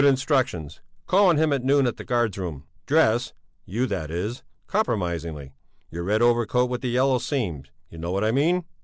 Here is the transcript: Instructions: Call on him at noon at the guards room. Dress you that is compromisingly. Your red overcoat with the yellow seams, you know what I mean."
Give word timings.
Instructions: 0.03 0.81
Call 1.05 1.29
on 1.29 1.37
him 1.37 1.53
at 1.53 1.63
noon 1.63 1.85
at 1.85 1.97
the 1.97 2.03
guards 2.03 2.35
room. 2.35 2.63
Dress 2.87 3.33
you 3.65 3.85
that 3.85 4.09
is 4.09 4.41
compromisingly. 4.65 5.53
Your 5.91 6.01
red 6.03 6.23
overcoat 6.23 6.71
with 6.71 6.81
the 6.81 6.89
yellow 6.89 7.19
seams, 7.19 7.69
you 7.87 7.99
know 7.99 8.11
what 8.11 8.23
I 8.23 8.31
mean." 8.31 8.65